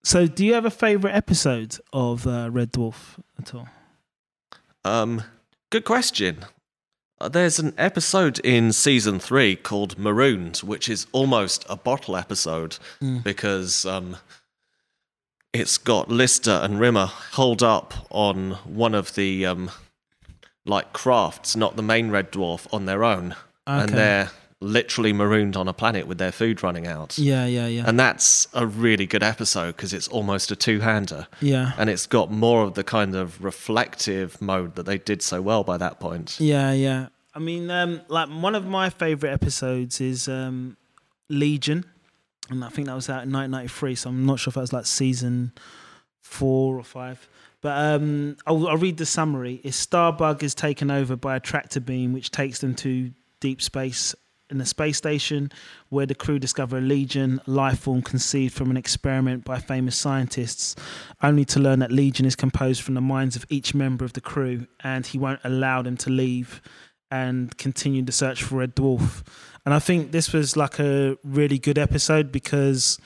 [0.03, 3.67] So, do you have a favorite episode of uh, Red Dwarf at all?
[4.83, 5.23] Um,
[5.69, 6.39] good question.
[7.19, 12.79] Uh, There's an episode in season three called Marooned, which is almost a bottle episode
[12.99, 13.23] Mm.
[13.23, 14.17] because um,
[15.53, 19.69] it's got Lister and Rimmer holed up on one of the um,
[20.65, 25.67] like crafts, not the main red dwarf, on their own, and they're literally marooned on
[25.67, 27.17] a planet with their food running out.
[27.17, 31.73] Yeah, yeah, yeah, And that's a really good episode because it's almost a two-hander, yeah,
[31.77, 35.63] and it's got more of the kind of reflective mode that they did so well
[35.63, 36.39] by that point.
[36.39, 37.07] yeah, yeah.
[37.33, 40.75] I mean, um, like one of my favorite episodes is um,
[41.29, 41.85] Legion,
[42.49, 43.95] and I think that was out in 1993.
[43.95, 45.53] So I'm not sure if that was like season
[46.21, 47.27] four or five.
[47.61, 49.61] But um, I'll, I'll read the summary.
[49.63, 54.15] Is Starbug is taken over by a tractor beam, which takes them to deep space
[54.49, 55.49] in a space station,
[55.89, 60.75] where the crew discover a Legion life form conceived from an experiment by famous scientists,
[61.23, 64.19] only to learn that Legion is composed from the minds of each member of the
[64.19, 66.61] crew, and he won't allow them to leave
[67.09, 69.25] and continue the search for Red Dwarf.
[69.65, 72.99] And I think this was like a really good episode because,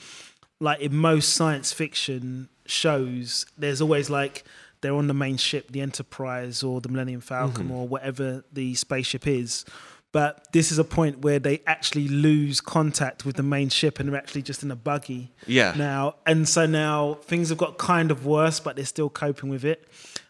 [0.59, 4.43] like in most science fiction shows, there's always like
[4.81, 9.25] they're on the main ship, the Enterprise or the Millennium Falcon or whatever the spaceship
[9.27, 9.65] is.
[10.11, 14.07] But this is a point where they actually lose contact with the main ship and
[14.07, 15.73] they're actually just in a buggy Yeah.
[15.75, 16.15] now.
[16.25, 19.87] And so now things have got kind of worse, but they're still coping with it.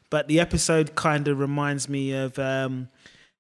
[0.10, 2.90] But the episode kind of reminds me of um,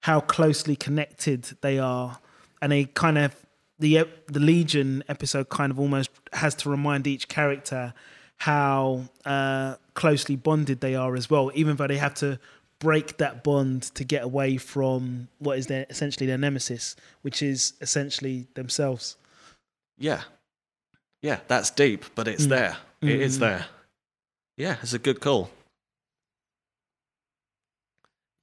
[0.01, 2.19] how closely connected they are,
[2.62, 3.36] and they kind of
[3.79, 7.93] the the Legion episode kind of almost has to remind each character
[8.38, 12.39] how uh, closely bonded they are as well, even though they have to
[12.80, 17.74] break that bond to get away from what is their essentially their nemesis, which is
[17.82, 19.15] essentially themselves.
[19.98, 20.24] Yeah.
[21.21, 22.50] Yeah, that's deep, but it's Mm.
[22.50, 22.78] there.
[23.02, 23.39] It is Mm.
[23.39, 23.65] there.
[24.58, 25.50] Yeah, it's a good call.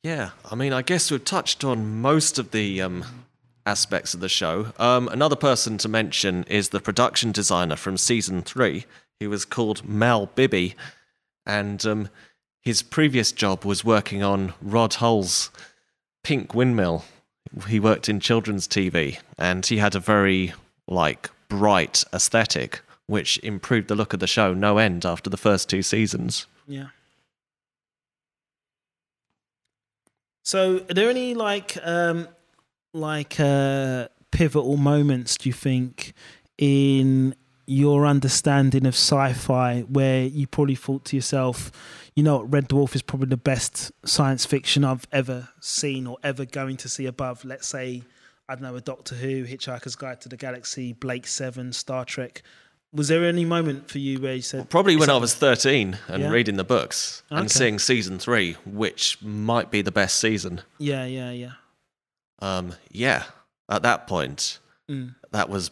[0.02, 3.04] Yeah, I mean, I guess we've touched on most of the um,
[3.64, 4.72] aspects of the show.
[4.78, 8.84] Um, another person to mention is the production designer from season three.
[9.22, 10.74] He was called Mel Bibby,
[11.46, 12.08] and um,
[12.60, 15.52] his previous job was working on Rod Hull's
[16.24, 17.04] Pink Windmill.
[17.68, 20.54] He worked in children's TV, and he had a very
[20.88, 25.68] like bright aesthetic, which improved the look of the show no end after the first
[25.68, 26.48] two seasons.
[26.66, 26.88] Yeah.
[30.42, 32.26] So, are there any like um
[32.92, 36.12] like uh pivotal moments do you think
[36.58, 41.70] in your understanding of sci-fi where you probably thought to yourself,
[42.14, 46.44] you know, Red Dwarf is probably the best science fiction I've ever seen or ever
[46.44, 48.02] going to see above, let's say,
[48.48, 52.42] I don't know, a Doctor Who, Hitchhiker's Guide to the Galaxy, Blake Seven, Star Trek.
[52.92, 56.22] Was there any moment for you where you said Probably when I was 13 and
[56.24, 56.28] Yeah.
[56.30, 57.48] reading the books and Okay.
[57.48, 60.60] seeing season three, which might be the best season.
[60.78, 61.52] Yeah, yeah, yeah.
[62.40, 63.24] Um, yeah,
[63.70, 64.58] at that point,
[64.90, 65.14] Mm.
[65.30, 65.70] that was,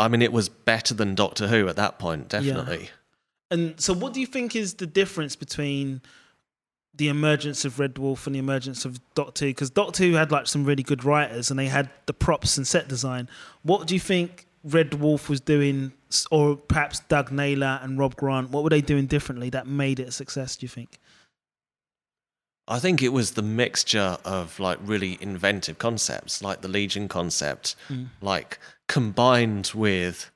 [0.00, 2.88] I mean, it was better than Doctor Who at that point, definitely.
[3.50, 6.00] And so, what do you think is the difference between
[6.94, 9.50] the emergence of Red Dwarf and the emergence of Doctor Who?
[9.50, 12.66] Because Doctor Who had like some really good writers, and they had the props and
[12.66, 13.28] set design.
[13.62, 15.92] What do you think Red Dwarf was doing,
[16.30, 18.50] or perhaps Doug Naylor and Rob Grant?
[18.50, 20.56] What were they doing differently that made it a success?
[20.56, 20.98] Do you think?
[22.70, 27.74] I think it was the mixture of like really inventive concepts, like the Legion concept,
[27.90, 28.08] Mm.
[28.22, 30.30] like combined with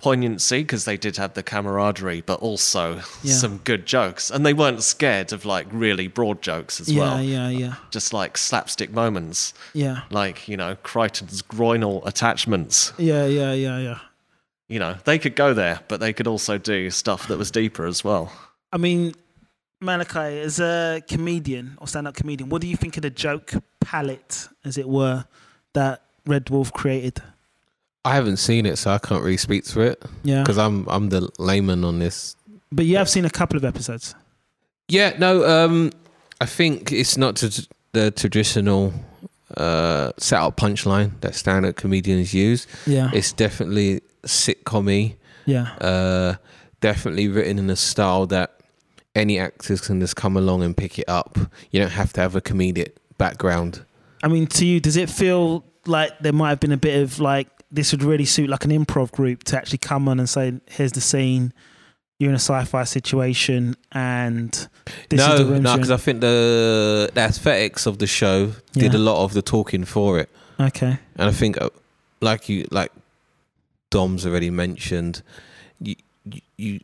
[0.00, 3.34] poignancy because they did have the camaraderie, but also Yeah.
[3.34, 7.22] some good jokes, and they weren't scared of like really broad jokes as yeah, well,
[7.22, 7.74] yeah, yeah, yeah.
[7.90, 12.92] just like slapstick moments, yeah, like you know Kryten's groinal attachments.
[12.98, 13.98] yeah, yeah, yeah, yeah.
[14.68, 17.86] You know they could go there, but they could also do stuff that was deeper
[17.86, 18.32] as well.
[18.72, 19.14] I mean,
[19.80, 24.48] Malachi, as a comedian or stand-up comedian, what do you think of the joke palette,
[24.64, 25.24] as it were,
[25.74, 27.20] that Red Dwarf created?
[28.04, 31.08] I haven't seen it, so I can't really speak to it Yeah, because I'm I'm
[31.08, 32.36] the layman on this.
[32.70, 34.14] but you have seen a couple of episodes.
[34.88, 35.90] Yeah, no, um,
[36.40, 38.92] I think it's not t- the traditional
[39.56, 42.66] uh, set up punchline that stand-up comedians use.
[42.86, 45.14] Yeah, It's definitely sitcom
[45.46, 46.34] yeah, uh,
[46.80, 48.53] definitely written in a style that
[49.14, 51.38] any actors can just come along and pick it up.
[51.70, 53.84] You don't have to have a comedic background.
[54.22, 57.20] I mean, to you, does it feel like there might have been a bit of
[57.20, 60.54] like this would really suit like an improv group to actually come on and say,
[60.70, 61.52] "Here's the scene.
[62.18, 64.50] You're in a sci-fi situation, and
[65.08, 68.52] this no, is the room." no, because I think the, the aesthetics of the show
[68.72, 68.98] did Yeah.
[68.98, 70.30] a lot of the talking for it.
[70.60, 71.70] okay, And I think, uh,
[72.20, 72.92] like you, like
[73.90, 75.22] Dom's already mentioned,
[75.80, 75.96] you
[76.56, 76.80] you-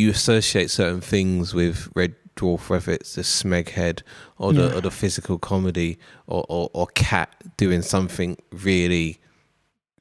[0.00, 4.02] you associate certain things with Red Dwarf, whether it's the Smeg head
[4.38, 4.74] or the Yeah.
[4.76, 9.18] or the physical comedy or, or or cat doing something really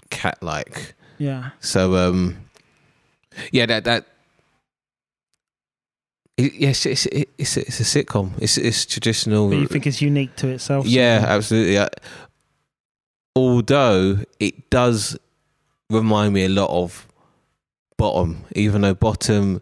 [0.10, 0.94] cat like.
[1.18, 2.38] yeah, So um,
[3.52, 4.06] yeah, that that.
[6.38, 8.32] It, yes, it's it's it's a, it's a sitcom.
[8.40, 9.50] It's it's traditional.
[9.50, 10.86] but you think it's unique to itself?
[10.86, 11.80] Yeah, absolutely.
[11.80, 11.90] I-
[13.36, 15.18] Although it does
[15.90, 17.08] remind me a lot of
[17.98, 19.62] Bottom, even though Bottom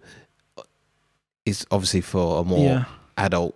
[1.47, 2.85] is obviously for a more yeah,
[3.17, 3.55] adult.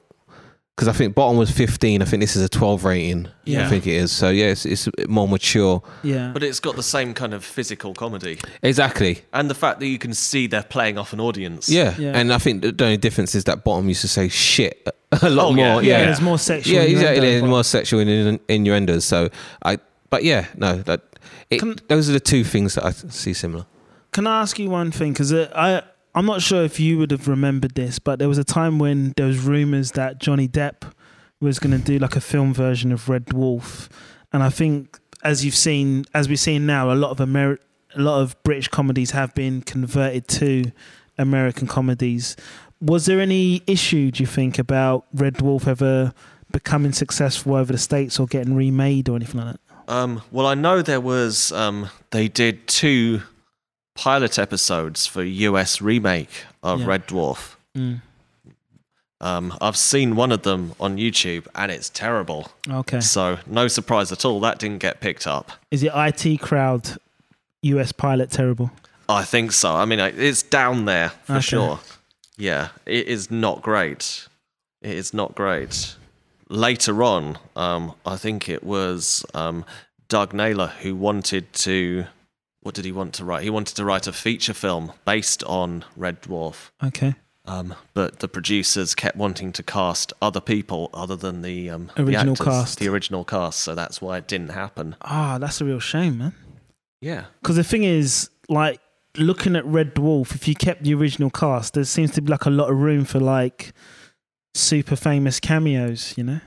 [0.75, 2.01] Because I think Bottom was 15.
[2.01, 3.27] I think this is a 12 rating.
[3.45, 3.65] Yeah.
[3.67, 4.11] I think it is.
[4.11, 5.83] So yeah, it's, it's more mature.
[6.01, 6.31] yeah.
[6.33, 8.39] But it's got the same kind of physical comedy.
[8.63, 9.21] Exactly.
[9.33, 11.69] And the fact that you can see they're playing off an audience.
[11.69, 11.93] Yeah.
[11.99, 12.13] Yeah.
[12.17, 14.87] And I think the only difference is that Bottom used to say shit
[15.21, 15.83] a lot Oh, more.
[15.83, 16.05] yeah, Yeah.
[16.05, 16.73] there's more sexual.
[16.73, 17.29] Yeah, innuendo, exactly.
[17.29, 19.05] There's but- more sexual in, innuendos.
[19.05, 19.29] So
[19.63, 19.77] I,
[20.09, 21.01] but yeah, no, that
[21.51, 23.65] it, Can- those are the two things that I see similar.
[24.13, 25.13] Can I ask you one thing?
[25.13, 28.37] Because uh, I I'm not sure if you would have remembered this, but there was
[28.37, 30.91] a time when there was rumors that Johnny Depp
[31.39, 33.89] was going to do like a film version of Red Dwarf,
[34.33, 37.59] and I think as you've seen, as we're seeing now, a lot of Amer-
[37.95, 40.71] a lot of British comedies have been converted to
[41.17, 42.35] American comedies.
[42.79, 46.13] Was there any issue, do you think, about Red Dwarf ever
[46.51, 49.59] becoming successful over the states or getting remade or anything like that?
[49.87, 51.51] Um, well, I know there was.
[51.51, 53.21] Um, they did two
[53.95, 56.85] pilot episodes for US remake of Yeah.
[56.87, 57.55] Red Dwarf.
[57.75, 58.01] Mm.
[59.19, 62.51] Um, I've seen one of them on YouTube, and it's terrible.
[62.67, 62.99] Okay.
[63.01, 65.51] So no surprise at all that didn't get picked up.
[65.69, 66.97] Is it IT crowd
[67.61, 68.71] US pilot terrible?
[69.07, 69.75] I think so.
[69.75, 71.41] I mean, it's down there for Okay.
[71.41, 71.79] sure.
[72.37, 74.27] Yeah, it is not great.
[74.81, 75.95] It is not great.
[76.49, 79.63] Later on, um, I think it was um,
[80.09, 82.05] Doug Naylor who wanted to.
[82.61, 83.43] What did he want to write?
[83.43, 86.69] He wanted to write a feature film based on Red Dwarf.
[86.83, 87.15] Okay.
[87.45, 92.35] Um, but the producers kept wanting to cast other people other than the um, Original
[92.35, 92.79] the actors, cast.
[92.79, 93.61] the original cast.
[93.61, 94.95] So that's why it didn't happen.
[95.01, 96.33] Ah, that's a real shame, man.
[97.01, 98.79] Yeah, Because the thing is, like,
[99.17, 102.45] looking at Red Dwarf, if you kept the original cast, there seems to be like
[102.45, 103.73] a lot of room for like
[104.53, 106.41] super famous cameos, you know?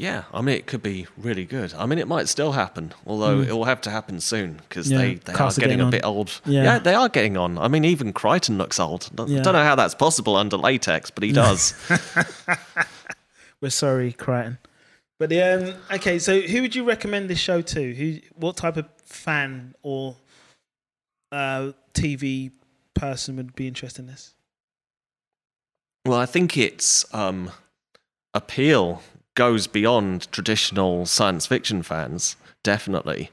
[0.00, 1.74] Yeah, I mean, it could be really good.
[1.74, 3.48] I mean, it might still happen, although Mm.
[3.48, 6.40] it will have to happen soon because Yeah, they, they are getting a bit old.
[6.46, 6.62] Yeah.
[6.62, 6.78] Yeah.
[6.78, 7.58] they are getting on.
[7.58, 9.10] I mean, even Kryten looks old.
[9.18, 9.42] I Yeah.
[9.42, 11.74] don't know how that's possible under latex, but he does.
[13.60, 14.58] We're sorry, Kryten.
[15.18, 17.94] But the, um, okay, so who would you recommend this show to?
[17.94, 20.14] Who, what type of fan or
[21.32, 22.52] uh, TV
[22.94, 24.32] person would be interested in this?
[26.06, 27.50] well, I think its um,
[28.32, 29.02] appeal
[29.38, 33.30] goes beyond traditional science fiction fans, definitely.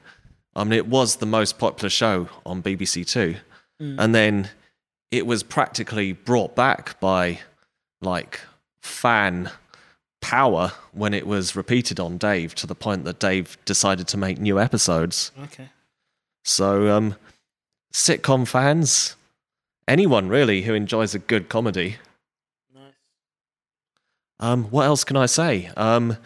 [0.54, 3.34] I mean, it was the most popular show on BBC Two.
[3.80, 4.48] and then
[5.10, 7.40] it was practically brought back by
[8.00, 8.40] like
[8.80, 9.50] fan
[10.20, 14.38] power when it was repeated on Dave to the point that Dave decided to make
[14.38, 15.32] new episodes.
[15.42, 15.68] Okay.
[16.44, 17.16] So um
[17.92, 19.16] sitcom fans,
[19.88, 21.96] anyone really who enjoys a good comedy.
[24.40, 25.70] Um what else can I say?
[25.76, 26.16] Um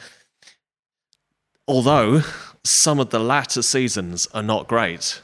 [1.68, 2.22] although
[2.64, 5.22] some of the latter seasons are not great.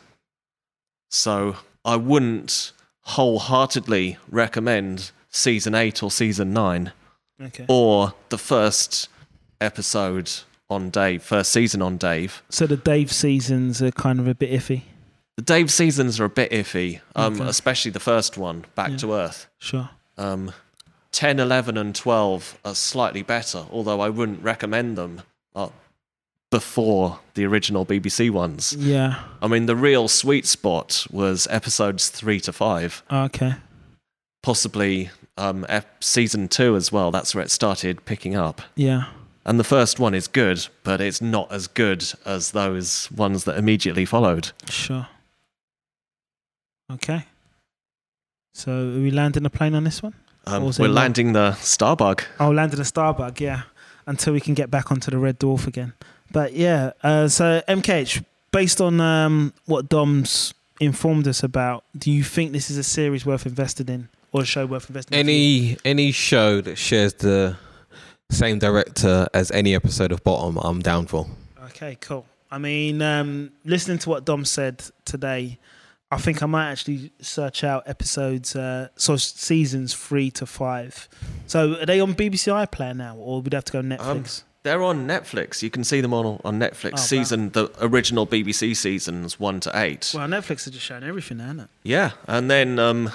[1.11, 2.73] So I wouldn't
[3.03, 6.93] wholeheartedly recommend season 8 or season 9
[7.41, 7.67] Okay.
[7.69, 9.09] or the first
[9.61, 10.31] episode
[10.71, 12.43] on Dave, first season on Dave.
[12.49, 14.83] So the Dave seasons are kind of a bit iffy.
[15.37, 17.45] The Dave seasons are a bit iffy, um, Okay.
[17.49, 18.97] especially the first one, Back Yeah.
[18.99, 19.47] to Earth.
[19.59, 19.91] Sure.
[20.17, 20.53] Um,
[21.17, 25.23] 10, 11, and 12 are slightly better, although I wouldn't recommend them
[25.55, 25.71] uh,
[26.51, 28.75] before the original BBC ones.
[28.79, 29.23] Yeah.
[29.41, 33.55] I mean, the real sweet spot was episodes 3 to 5, Okay.
[34.43, 35.09] possibly
[35.39, 37.11] um, F- season two as well.
[37.11, 38.61] That's where it started picking up.
[38.75, 39.05] Yeah.
[39.47, 43.57] And the first one is good, but it's not as good as those ones that
[43.57, 44.51] immediately followed.
[44.69, 45.09] Sure.
[46.93, 47.25] Okay.
[48.53, 50.13] So are we landing a plane on this one?
[50.47, 52.25] Um, we're it landing the Starbug.
[52.39, 53.63] Oh, landing the Starbug, yeah.
[54.07, 55.93] Until we can get back onto the Red Dwarf again.
[56.31, 62.23] But yeah, uh, so MKH, based on um, what Dom's informed us about, do you
[62.23, 65.27] think this is a series worth invested in or a show worth investing in?
[65.27, 67.57] Any any show that shares the
[68.31, 71.27] same director as any episode of Bottom, I'm down for.
[71.67, 72.27] Okay, cool.
[72.51, 75.59] I mean, um, listening to what Dom said today,
[76.11, 81.09] I think I might actually search out episodes, uh, so seasons three to five.
[81.47, 84.45] So are they on BBC iPlayer now, or would have to go Netflix?
[84.63, 85.63] They're on Netflix.
[85.63, 86.87] You can see them on on Netflix.
[86.87, 86.97] Oh, wow.
[86.97, 90.13] season the original BBC seasons one to eight.
[90.15, 91.69] well, Netflix are just showing everything isn't it?
[91.83, 93.11] Yeah, and then um,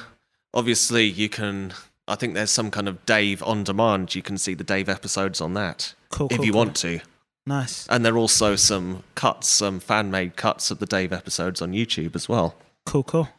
[0.53, 1.73] obviously you can.
[2.07, 4.15] I think there's some kind of Dave on demand.
[4.15, 6.27] You can see the Dave episodes on that Cool.
[6.29, 6.59] if cool, you cool.
[6.59, 6.99] want to.
[7.45, 7.87] Nice.
[7.87, 11.71] And there are also some cuts, some fan made cuts of the Dave episodes on
[11.71, 12.55] YouTube as well.
[12.85, 13.29] Cool, cool.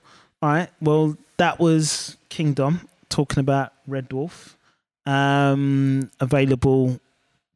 [0.40, 0.68] All right.
[0.80, 4.54] Well, that was Kingdom talking about Red Dwarf.
[5.04, 7.00] Um, available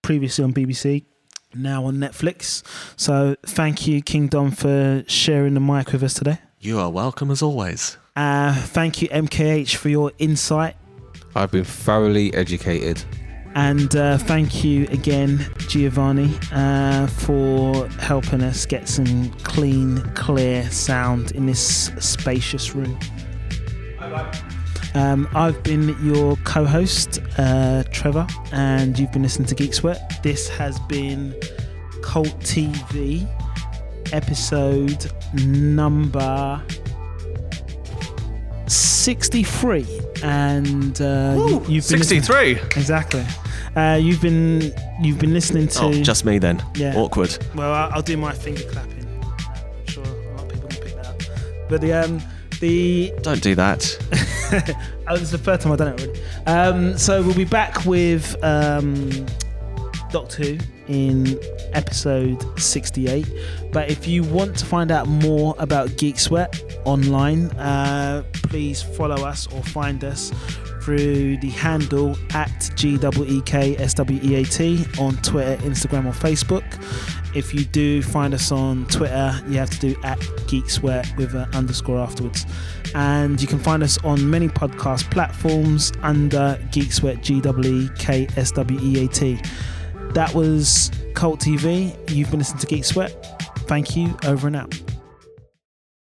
[0.03, 1.05] previously on BBC,
[1.55, 2.63] now on Netflix.
[2.97, 6.39] So thank you, Kingdom, for sharing the mic with us today.
[6.61, 7.97] You are welcome as always.
[8.15, 10.77] Uh, thank you, MKH, for your insight.
[11.35, 13.05] I've been thoroughly educated.
[13.57, 15.39] And uh, thank you again,
[15.69, 22.99] Giovanni, uh, for helping us get some clean, clear sound in this spacious room.
[24.95, 30.21] Um, I've been your co host, uh, Trevor, and you've been listening to Geek Sweat.
[30.23, 31.35] This has been
[32.03, 33.27] Cult TV,
[34.13, 36.63] episode number
[38.67, 39.87] 63.
[40.23, 42.51] And uh, you- you've been listening- 63.
[42.77, 43.25] Exactly.
[43.77, 44.73] Uh, you've been
[45.03, 45.83] you've been listening to.
[45.85, 46.63] Oh, just me then.
[46.75, 46.97] Yeah.
[46.97, 47.37] Awkward.
[47.55, 49.07] well, I'll, I'll do my finger clapping.
[49.23, 51.21] I'm sure a lot of people can pick that up.
[51.69, 52.23] But the um
[52.61, 53.99] the Don't do that.
[55.09, 56.21] oh, this is the third time I've done it already.
[56.47, 59.11] Um, so we'll be back with um,
[60.11, 60.59] Doctor Who
[60.89, 61.39] in
[61.73, 63.29] episode 68.
[63.73, 69.17] But if you want to find out more about Geek Sweat online, uh, please follow
[69.27, 70.33] us or find us
[70.87, 73.01] through the handle at GWEKSWEAT
[75.01, 76.63] on Twitter, Instagram, or Facebook.
[77.35, 81.35] If you do find us on Twitter, you have to do at Geek Sweat with
[81.35, 82.47] an underscore afterwards.
[82.95, 87.91] And you can find us on many podcast platforms under Geek Sweat, G W E
[87.99, 89.41] K S W E A T.
[90.11, 91.99] That was Cult TV.
[92.13, 93.11] You've been listening to Geek Sweat.
[93.67, 94.17] Thank you.
[94.25, 94.86] Over and out.